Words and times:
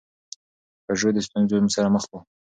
پژو 0.85 1.09
د 1.13 1.17
ستونزو 1.27 1.57
سره 1.75 1.87
مخ 1.93 2.05
و. 2.09 2.13